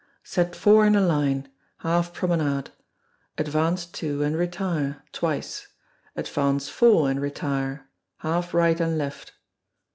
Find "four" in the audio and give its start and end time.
0.55-0.83, 6.69-7.07